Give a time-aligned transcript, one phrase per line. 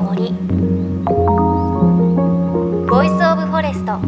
[0.00, 0.32] の森
[2.88, 4.00] Voice of Forest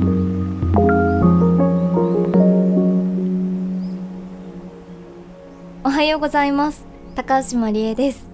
[5.84, 6.86] おはようございます。
[7.14, 8.26] 高橋真理恵です。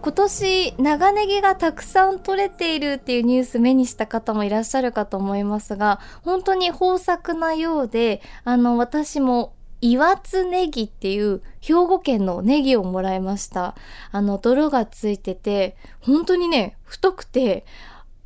[0.00, 13.74] 今年長ネギがたくさん取れているっていうニュース目にした方もいらっしゃるかと思いますが本当に豊作なようであの私も岩津ネギっていう兵庫県のネギをもらいました。
[14.12, 17.66] あの、泥がついてて、本当にね、太くて、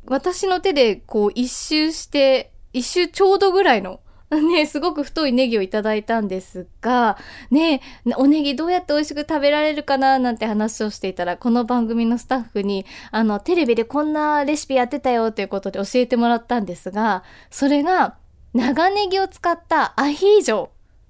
[0.05, 7.17] 私の手でこう一周して、一周ちょうどぐらいの ね、すごく太いネギをいただいたんですが、
[7.49, 7.81] ね、
[8.17, 18.15] おネギどうやって美味しく食べられるかななんて話をしていたら、この番組のスタッフに、あの、テレビでこんなレシピやってたよということで教えてもらったんですが、それが、
[18.53, 20.69] 長ネギを使ったアヒージョ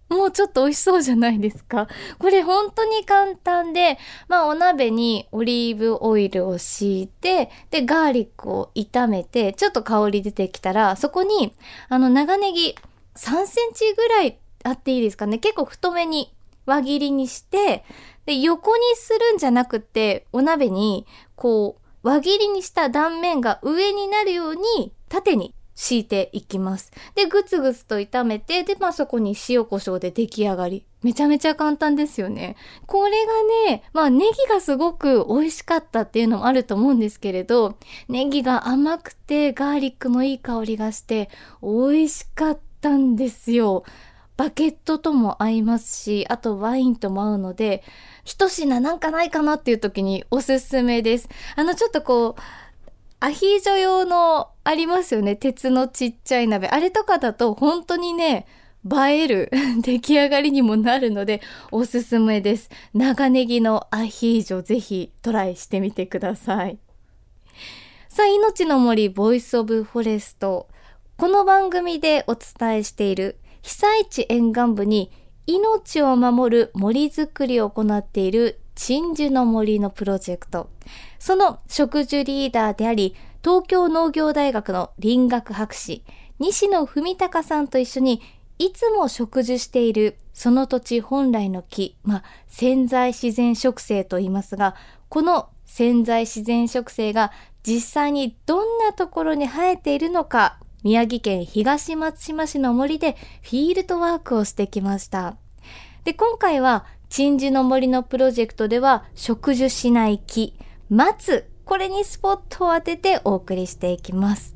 [0.10, 1.88] もうちょっと美味しそうじゃないですか。
[2.18, 11.54] これ本当に簡単で、まあお鍋にオリーブオイルを敷いて、で、ガーリックを炒めて、ちょっと香り出てきたら、そこに、
[11.90, 12.76] あの長ネギ
[13.16, 15.40] 3センチぐらいあっていいですかね。
[15.40, 16.34] 結構太めに
[16.66, 17.84] 輪切りにして、
[18.26, 21.06] で、横にするんじゃなくて、お鍋に、
[21.36, 26.92] こう、輪切りにした断面が上になるように、縦に敷いていきます。
[27.14, 30.84] で、ぐつぐつと炒めて、で、まあそこに塩コショウで出来上がり。
[31.04, 32.56] めちゃめちゃ簡単ですよね。
[32.88, 33.12] これ
[33.68, 37.78] がね、まあネギがすごく美味しかったっていうのもあると思うんですけれど、
[38.10, 41.30] ネギが甘くてガーリックのいい香りがして
[41.62, 43.84] 美味しかったんですよ。
[44.36, 47.84] バケットとも合いますし、あとワインとも合うので、
[48.24, 51.30] 一品なんかないかなっていう時におすすめです。
[51.56, 52.42] あのちょっとこう、
[53.20, 55.38] アヒージョ用のありますよね。
[55.38, 56.68] 鉄のちっちゃい鍋。
[56.68, 58.46] あれとかだと本当にね、
[58.86, 59.50] 映える
[59.82, 62.70] 出来上がりにもなるのでおすすめです。
[62.94, 66.78] 長ネギのアヒージョぜひトライしてみてください。
[68.10, 70.68] さあ、命の森 Voice of Forest。
[71.16, 75.12] この番組でお伝えしている被災地沿岸部に
[75.46, 80.70] 命を守る森づくりを行っている鎮守の森のプロジェクト。
[81.20, 83.16] その植樹リーダーであり、
[83.48, 86.04] 東京農業大学の林学博士、
[86.38, 88.22] 西野文隆さんと一緒に、
[88.60, 94.76] いつも植樹しているその土地本来の木、まあ、潜在自然植生と言いますが、
[95.08, 97.32] この潜在自然植生が
[97.64, 105.38] 実際にどんなところに生えているのか、宮城県東松島市の森でフィールドワークをしてきました。
[106.04, 110.54] で、今回は、鎮守の森のプロジェクトでは、植樹しない木、
[110.90, 114.56] 松、これにスポットを当ててお送りしていきます。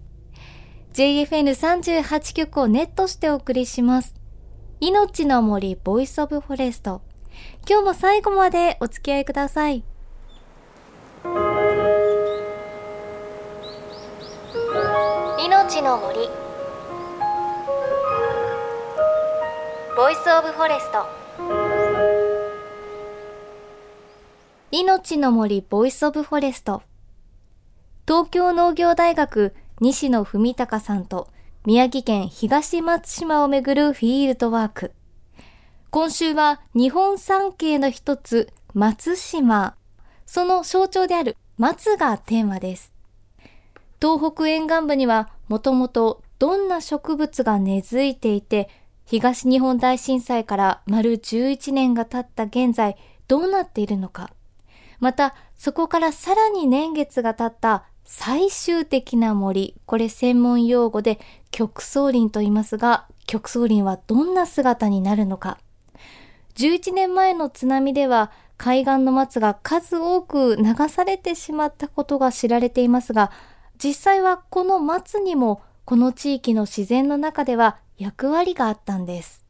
[0.94, 4.16] JFN38 局をネットしてお送りします。
[4.80, 7.02] 命の森 Voice of Forest。
[7.70, 9.84] 今日も最後までお付き合いください。
[15.46, 16.30] 命の森
[19.98, 21.06] Voice of Forest
[24.72, 26.82] 命の森 Voice of Forest
[28.08, 31.28] 東京農業大学西野文隆さんと
[31.66, 34.92] 宮城県東松島をめぐるフィールドワーク。
[35.92, 39.76] 今週は日本三景の一つ松島。
[40.26, 42.92] その象徴である松がテーマです。
[44.02, 48.68] 東北沿岸部にはもともとどんな植物が根付いていて
[49.06, 52.98] 東日本大震災から丸11年が経った現在
[53.28, 54.32] どうなっているのか。
[55.00, 61.20] また、そこからさらに年月が経った最終的な森、これ専門用語で
[61.52, 65.58] 極層林と言いますが、極層林はどんな姿になるのか。
[66.56, 73.32] 11年前の津波では海岸の松が数多く流されてしまったことが知られていますが、
[73.84, 79.44] 実際はこの松にもこの地域の自然の中では役割があったんです。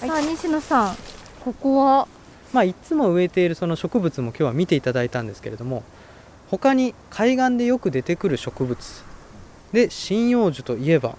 [0.00, 0.96] はい、さあ西野さん、
[1.44, 2.06] ここは
[2.52, 5.82] まあ、いつも植えているその植物も今日は見ていただいたんですけれども
[6.50, 9.04] 他に海岸でよく出てくる植物。
[9.72, 11.16] で針葉樹といえば。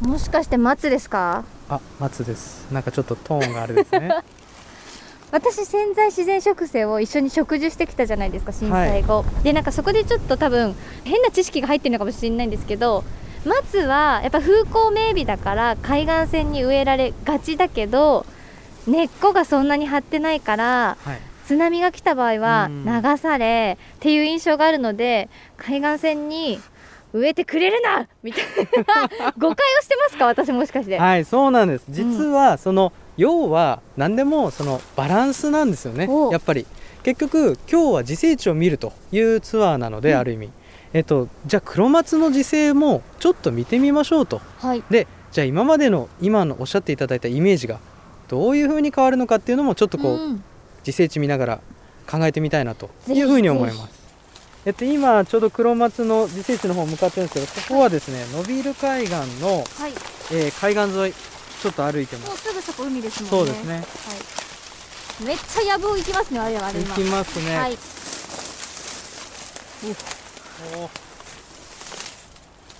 [0.00, 1.44] もしかして松ですか？
[1.68, 2.70] あ松です。
[2.70, 4.10] なんかちょっとトーンがあるですね。
[5.32, 13.02] 私潜在自然植生を一緒に植樹してきたじゃないですか震災後、はい、でなんかそこでちょっと多分変な知識が入ってるのかもしれないんですけど
[13.44, 18.24] 松はやっぱ風光明媚だから海岸線に植えられがちだけど
[18.86, 26.58] 根っこがそんなに張ってないから、はい、津波が来た場合は流されっていう印象があるので海岸線に
[27.12, 30.26] 植えてくれるなみたいな誤解をしてますか？
[30.26, 30.98] 私もしかして。
[30.98, 31.84] はいそうなんです。
[31.88, 36.66] 実はその、うん、要は何でもそのバランスなんですよねやっぱり。
[37.04, 40.50] 結局今日は自生地を見るというツアーなので、うん、ある意味。
[40.92, 44.40] えっと、じゃあ黒松の自生もちょっと見てみましょうと。
[44.58, 44.82] はい。
[44.90, 47.78] でじゃあ今までの今のおっしゃっていただいたイメージが
[48.28, 50.44] どういうふうに変わるのかっていうのもちょっとこう、ん
[50.86, 51.60] 自生地見ながら
[52.08, 54.06] 考えてみたいなというふうに思いぜます。
[54.64, 59.92] えっと、今ちょうど黒松の自生地の方向かってるんですけどここはですね伸びる海岸の、はい。
[60.32, 61.12] えー海岸沿い
[61.62, 62.28] ちょっと歩いてます。
[62.28, 63.52] もうすぐそこ海ですもんね。
[63.52, 63.74] そうですね。
[63.74, 67.78] はい、めっちゃやぶを行きますねあれはあ行きますね、はい。
[70.76, 70.90] お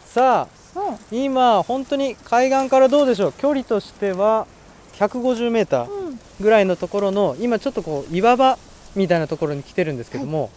[0.08, 1.24] さあうん。
[1.24, 3.32] 今本当に海岸からどうでしょう？
[3.32, 4.46] 距離としては
[4.96, 6.20] 150m うん。
[6.40, 8.58] ぐらいのところの今ちょっとこう岩場
[8.94, 10.50] みたいなところに来てるんですけども、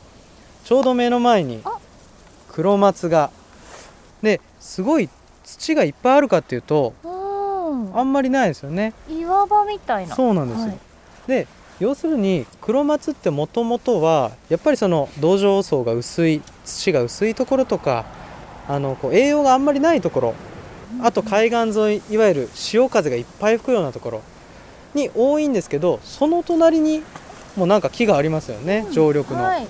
[0.66, 1.78] ちょうど目の前にあ。
[2.50, 3.32] 黒松が。
[4.22, 5.10] ですごい
[5.46, 7.98] 土がいっぱいあるかっていうとうん。
[7.98, 8.94] あんまりないですよね。
[9.10, 10.16] 岩場みたいな。
[10.16, 10.78] そうなんですよ、はい。
[11.28, 11.48] で
[11.80, 18.06] 要するに黒松ってもともとはやっぱりその土壌層が薄い土が薄いところとか
[18.68, 20.36] あのこう栄養があんまりないところ
[21.02, 24.22] あと海岸沿いいわゆる潮風がいっぱい吹くようなところ
[24.94, 27.04] に多いんですけどその隣に
[27.56, 29.68] もうなんか木がありますよね、うん常緑の、はい。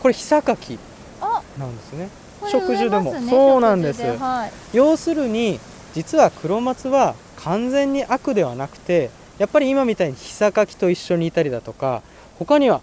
[0.00, 0.78] これヒサカキ
[1.20, 2.08] あなんですね。
[2.52, 3.14] 植樹でも。
[3.28, 4.02] そうなんです。
[4.02, 4.52] はい。
[4.76, 5.58] 要するに
[5.94, 12.02] 実は黒松は完全に悪ではなくてやっぱり今みたいにヒサカキと一緒にいたりだとか
[12.38, 12.80] 他には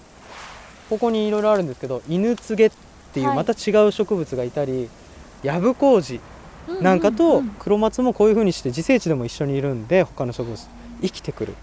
[0.89, 2.71] ここにいろいろあるんですけど犬告げっ
[3.13, 3.37] ていうはい。
[3.37, 4.89] また違う植物がいたり、
[5.43, 6.19] ヤブコウジ
[6.81, 10.59] なんかうとん黒松もこういう風にして自生地でも一緒にいるんで他の植物
[11.01, 11.55] 生きてくるっ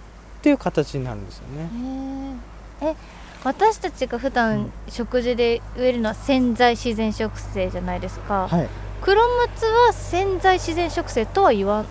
[0.43, 1.69] ていう形になるんですよね。
[2.81, 2.95] え
[3.45, 8.69] 私たちが普段食事で植えるのは潜在自然植生じゃないですか、はい、
[9.00, 11.85] 黒松は潜在自然植生とは言わ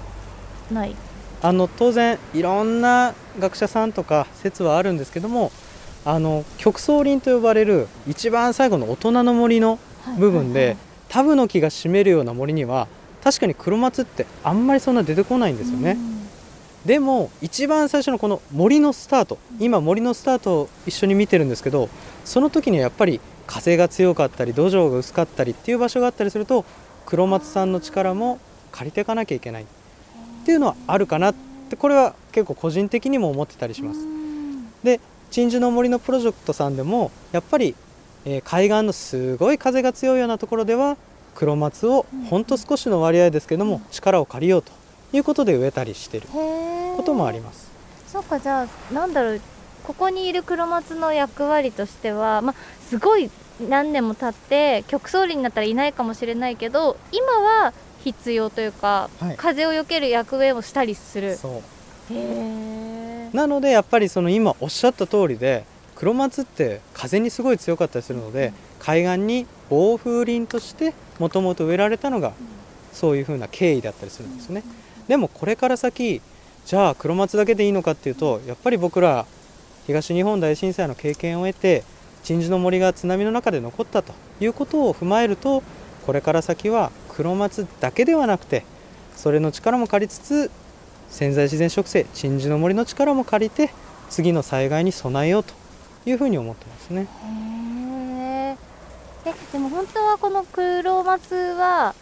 [0.69, 0.95] ない？
[1.41, 5.51] あの当然いろんな学者さんとか説はあるんですけども
[6.03, 9.79] あの極層林と呼ばれる一番最後の大人の森の
[10.17, 10.77] 部分で、
[11.09, 12.87] タブの木が占めるような森には
[13.23, 15.97] 確かに黒松ってあんまりそんな出てこないんですよね、
[16.85, 21.89] でも一番最初のこの森のスタート今森のスタートを一緒に見てるんですけど
[22.23, 26.65] その時にはやっぱり風が強かったり土壌が薄かったりっていう場所があったりすると
[27.05, 28.39] 黒松さんの力も
[28.71, 29.63] 借りていかなきゃいけない。
[29.63, 29.65] っ
[30.45, 31.35] ていうのはあるかなっ
[31.69, 33.99] てこれは結構個人的にも思ってたりします。
[34.83, 37.75] で鎮守の森のプロジェクトさんでもやっぱり、
[38.29, 40.97] えー海岸のすごい風が強いようなところでは
[41.33, 44.73] 黒松をほんと少しの割合ですけども力を借りようと
[45.13, 47.71] いうことで植えたりしてるへこともありります。
[48.11, 49.41] そうかじゃあなんだろう
[49.83, 52.55] ここにいる黒松の役割としてはまあ
[52.89, 53.29] すごい
[53.69, 57.73] 何年も経って極層林になったらいないかもしれないけど今は
[58.03, 59.35] 必要というか、はい。
[59.37, 61.35] 風を避ける役目をしたりする。
[61.35, 61.61] そ
[62.11, 63.35] う。
[63.35, 65.65] なのでやっぱりその今おっしゃった通りで
[65.97, 72.33] 黒松って風にすごい強かったりするので海岸に暴風林としてもともと植えられたのが
[72.93, 74.63] そういう風な経緯だったりするんですね。
[75.07, 76.21] でもこれから先
[76.65, 79.25] じゃあ黒松だけでいいのかっていうとやっぱり僕ら
[79.87, 81.83] 東日本大震災の経験を得て
[82.23, 85.63] 鎮守の森が津波の中で残ったということを踏まえると
[86.05, 88.65] これから先は黒松だけではなくて
[89.15, 90.51] それの力も借りつつ
[91.09, 93.71] 潜在自然植生鎮守の森の力も借りて
[94.09, 95.56] 次の災害に備えようと
[96.09, 97.01] いうふうに思ってますね。
[97.01, 97.05] へ
[98.53, 98.55] え
[99.25, 101.93] えでも本当はこの黒松は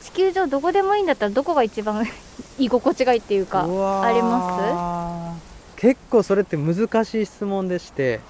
[0.00, 2.06] 地球上どこでもいいんだったらどこが一番
[2.58, 5.36] 居心地がいいっていうかありま
[5.76, 5.80] す？
[5.80, 8.20] 結構それって難しい質問でして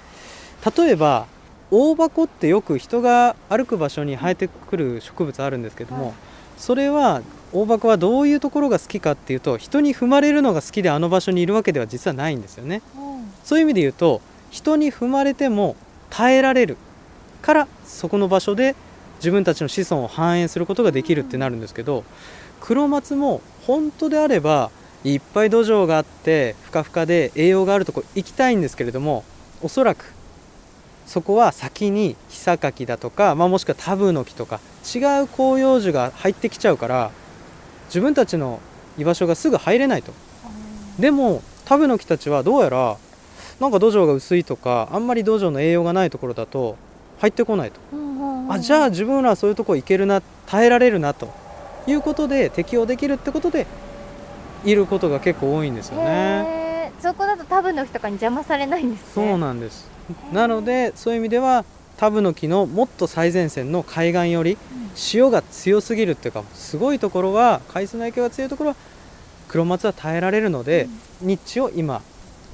[0.76, 1.26] 例えば
[1.70, 6.14] 大箱ってよく人が歩く場所に生えてくる植物あるんですけども、はい。
[6.58, 12.82] それは大箱はどういうところが好きかっていうと人に踏まれるのが好きであの場所にいるわけでは実はないんですよね。
[13.44, 14.20] そういう意味で言うと
[14.54, 15.74] 人に踏まれても
[16.10, 16.76] 耐えられる
[17.42, 18.76] からそこの場所で
[19.16, 22.04] 自分たちの子孫を繁栄することができるってなるんですけど
[22.60, 24.70] 黒松も本当であれば
[25.02, 29.24] いっぱい土壌があってふかふかで栄養があるとこ行きたいんですけれども
[29.60, 30.12] おそらく
[31.04, 37.10] そこは先にヒサカキだとか、まあ、もしくはタブノキとか違う広葉樹が入ってきちゃうから
[37.86, 38.60] 自分たちの
[38.98, 40.12] 居場所がすぐ入れないと。
[41.00, 42.96] でもタブノキたちはどうやら
[43.64, 46.76] なんか土壌が薄いとかあんまり土壌の栄養がないところだと
[47.18, 47.80] 入ってこないと。
[48.50, 51.32] あじゃあ自分らはそういうとこ行けるな耐えられるなと。
[51.86, 53.66] いうことで適応できるってことで
[54.64, 56.92] いることが結構多いんですよね。
[57.00, 59.06] そこだとタブの日とかに邪魔されないんですね。
[59.14, 59.88] そうなんです。
[60.30, 61.64] なのでそういう意味では
[61.96, 64.58] タブノキのもっと最前線の海岸より
[64.94, 68.76] 潮が強すぎるっていうかすごいところは海水の影響が強いところは
[69.48, 70.88] 黒松は耐えられるので、
[71.20, 72.02] 日地を今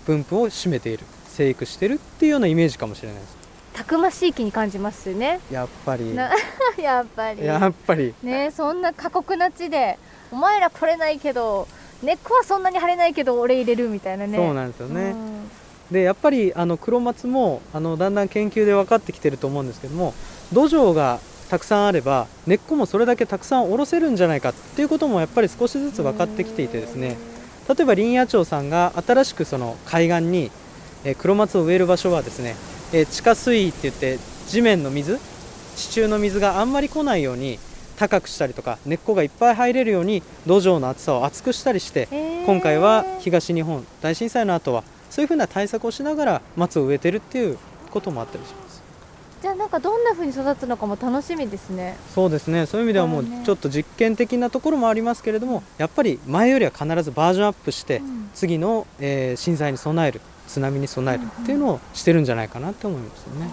[0.07, 3.41] 分布を占めている生育してるっていうようなイメージかもしれないです。
[3.73, 5.41] たくましい気に感じますよね。
[5.51, 6.15] やっぱり。
[6.15, 6.31] な
[6.79, 7.45] やっぱり。
[7.45, 8.15] やっぱり。
[8.23, 9.99] ねそんな過酷な地で
[10.31, 11.67] お前ら取れないけど
[12.03, 14.37] 根っこはそんなに腫れないけど俺入れるみたいなね。
[14.37, 15.51] そうなんですよね、うん。
[15.91, 20.15] でやっぱりあの黒松もあのだんだん研究で分かってきてると思うんですけども
[20.53, 27.17] 土壌がたくさんあれば根っこもそれだけたくさん下ろせるんじゃないかっていうこともやっぱり少しずつ分かってきていてですね
[27.71, 30.51] 例えば林野庁さんが新しくその海岸に
[31.05, 32.57] えー黒松を植える場所はですね、
[32.93, 35.19] えー地下水位って言って地面の水
[35.77, 37.61] 地中の水があんまり来ないように
[37.97, 42.47] 高くしたりとか根っこがいっぱい入れるように土壌の厚さを厚くしたりしてへー。
[42.47, 47.57] 今回は東日本大震災の後はそういうふうな対策をしながら松を植えてるっていう
[47.91, 48.70] こともあったりします
[49.43, 51.97] じゃあなんかどんな風に育つのかも楽しみですね。
[52.15, 52.67] そうですね。
[52.67, 58.31] そういう意味ではもうちょっと実験的なところもありますけれどもやっぱり前よりは必ずバージョンアップして、うん。
[58.35, 63.51] 次の、えー震災に備える津波に備えるっていうのをしてるんじゃないかなって思いますよね、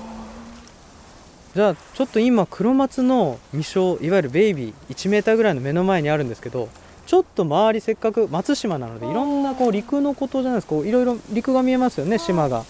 [1.55, 6.69] じゃあちょっと今黒松の未生いわゆるベイビー1メーターぐらいの目の前にあるんですけど
[7.05, 10.75] ちょっと周りせっかく松島なのでいろんなこう陸のことじゃないですか。
[10.75, 12.65] こういろいろ陸が見えますよね島が。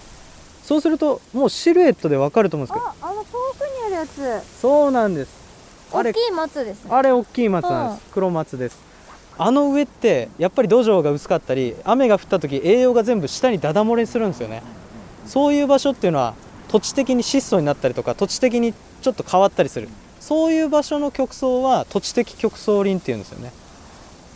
[0.64, 3.07] そうするともうシルエットでわかると思うんですけど
[3.98, 4.42] やつ。
[4.62, 5.32] そうなんです。
[5.94, 6.92] あれ大きい松ですね。
[6.92, 8.78] あれ大きい松なんです、黒松です。
[9.38, 14.64] あの上ってやっぱり土壌が薄かったり雨が降った時栄養が全部下にダダ漏れするんですよね。
[15.26, 16.34] そういう場所っていうのは
[16.70, 19.90] 土地的に質素になったりとか土地的にちょっと変わったりする。
[20.20, 23.52] そういう場所の極層は土地的極層林っていうんですよね。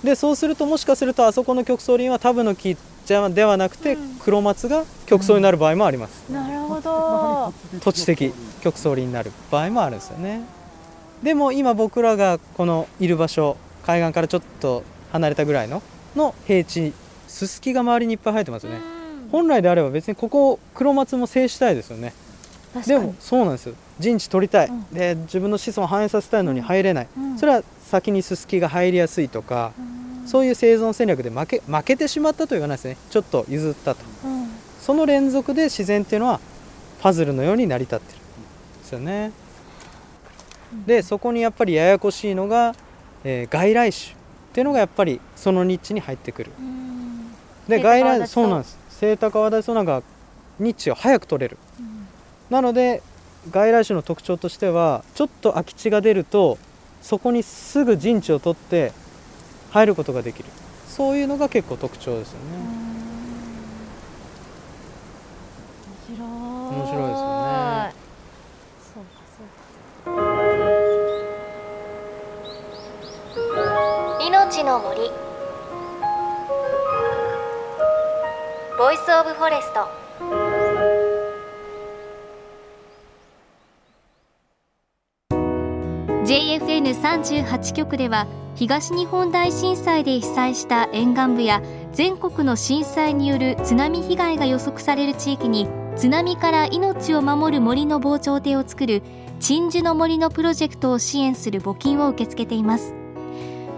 [0.03, 4.15] でそうするともしかするとあそこの極層林はタブの木じゃではなくてうん。
[4.22, 10.42] 黒松が極層になる場合もあります、なるほど土地的極層林になる場合もあるんですよね。
[11.24, 15.84] でも今僕らがこのいる場所海岸からちょっと離れたぐらいの
[16.16, 16.94] の平地
[17.28, 18.80] ススキが周りにいっぱい生えてますよね。
[19.24, 19.30] うん。
[19.30, 22.14] 本来であれば別にここ黒松も制したいですよね。
[22.74, 23.06] で確かに。
[23.06, 23.70] もそうなんです。
[23.70, 24.86] よ陣地取りたい、うん。
[24.94, 27.38] で自分の子孫を反映させたいのに入れない、うん。
[27.38, 29.74] それは先にススキが入りやすいとか、
[30.26, 32.98] そういう生存戦略で負け負けてしまったと言わないですね。
[33.10, 34.02] ちょっと譲ったと。
[34.26, 34.50] うん。
[34.82, 36.40] その連続で自然っていうのは
[37.01, 38.22] パズルのように成り立ってるん
[38.79, 39.31] ですよね。
[40.86, 42.75] でそこにやっぱりややこしいのが、
[43.24, 44.15] えー外来種っ
[44.53, 46.51] ていうのがやっぱりそのニッチに入ってくる。
[46.60, 46.81] うん
[47.67, 50.03] で外来そうなんですセイタカアワダチソウなんか
[50.60, 51.58] ニッチを早く取れる。
[52.50, 53.01] なので
[53.50, 56.60] 外来種の特徴としてはちょっと空き地が出ると
[57.01, 58.91] そこにすぐ陣地を取って
[59.72, 60.50] 入ることができる
[60.88, 62.41] そういうのが結構特徴ですよね。
[66.00, 67.94] 面白い面白いですよね。
[68.94, 70.22] そうかそうか
[74.25, 75.12] 命の森。
[78.77, 79.88] Voice of Forest。
[86.25, 91.62] JFN38 局では東日本大震災で被災した沿岸部や
[91.94, 95.68] 全国の震災による津波被害が予測される地域に
[96.01, 99.03] 津波から命を守る森の防潮堤を作る
[99.39, 102.96] 鎮守の森のプロジェクトを支援する募金を受け付けています。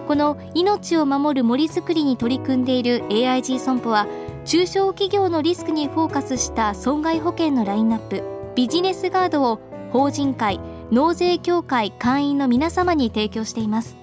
[0.07, 4.07] この命を守る森づくりに取り組んでいる AIG 損保は
[4.45, 8.23] 中小企業のリスクにフォーカスした損害保険のラインナップ
[8.55, 9.59] ビジネスガードを
[9.91, 10.61] 法人会
[10.91, 13.97] 納税協会会員の皆様に提供しています。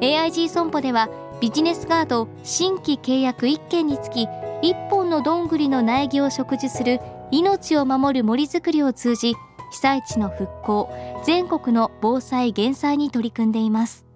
[0.00, 1.10] AIG 損保では
[1.42, 4.26] ビジネスガード新規契約1件につき
[4.62, 6.98] 1本のどんぐりの苗木を植樹する
[7.30, 9.34] 命を守る森づくりを通じ
[9.72, 10.90] 被災地の復興
[11.24, 14.06] 全国の防災減災に取り組んでいます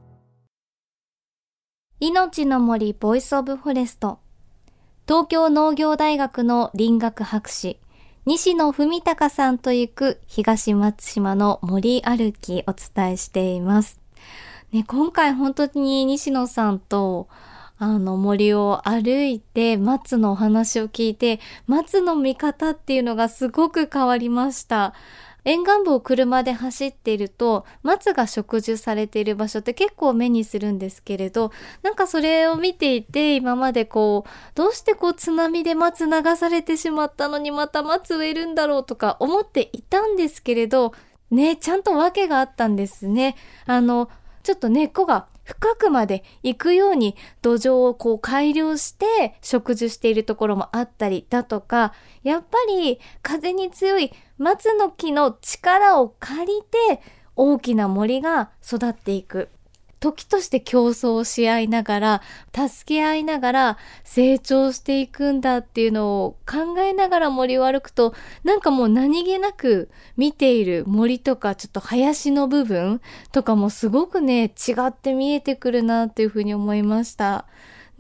[1.98, 4.20] 命の森 Voice of Forest
[5.06, 7.80] 東京農業大学の林学博士
[8.26, 13.98] 西野文貴さんと行く東松島の森歩きお伝えしています。
[14.72, 17.28] ね、今回本当に西野さんと
[17.82, 24.94] あの森を歩いて松のお話を聞いて松の見方っていうのがすごく変わりました。
[25.44, 31.50] 沿岸部を車で走っていると松が植樹されている場所って結構目にするんですけれど
[31.82, 40.92] なんかそれを見ていて今までこうどうしてこう津波で松流されてしまったのにまた松植えるんだろうとか思っていたんですけれど
[41.30, 43.34] ねちゃんと訳があったんですね。
[43.64, 44.10] あの
[44.42, 51.92] ちょっと根っこが深くまで行くように土壌をこう改良して植樹しているところもあったりだとか、
[52.22, 57.02] やっぱり風に強い松の木の力を借りて
[57.34, 59.48] 大きな森が育っていく。
[60.00, 62.22] 時として競争し合いながら、
[62.54, 77.44] 助け合いながら成長していくんだっていうのを考えながら森を歩くと、なんかもう何気なく見ている森とかちょっと林の部分とかもすごくね、違って見えてくるなっていうふうに思いました。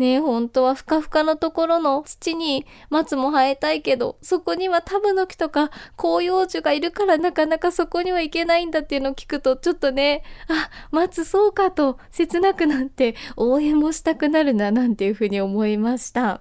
[0.00, 16.40] ねえ、本当はふかふかのところの土に松も生えたいけど、そこにはタブノキとか広葉樹がいるからなかなかそこには行けないんだっていうのを聞くと、ちょっとね、あ、松そうかと切なくなって応援もしたくなるななんていうふうに思いました。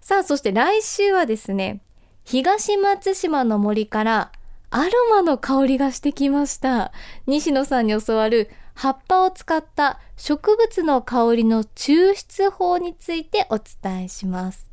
[0.00, 1.82] さあ、そして来週はですね、
[2.24, 4.32] 東松島の森から
[4.70, 6.92] アロマの香りがしてきました。
[7.26, 14.70] 西野さんに教わる葉っぱを使った植物の香りの抽出法についてお伝えします。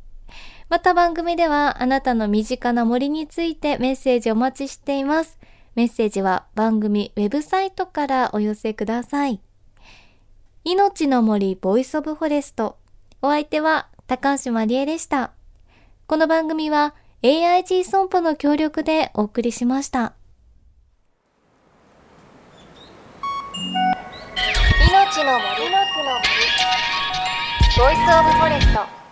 [0.68, 5.40] また番組ではあなたの身近な森についてメッセージお待ちしています。
[5.74, 9.40] メッセージは番組ウェブサイトからお寄せください。
[10.62, 12.76] 命の森 Voice of Forest。
[13.22, 15.32] お相手は高橋まりえでした。
[16.06, 16.94] この番組は
[17.24, 20.15] AIG 損保の協力でお送りしました。
[23.56, 25.70] 命の森。
[25.70, 26.28] の木の森。
[27.78, 29.05] Voice of Forest。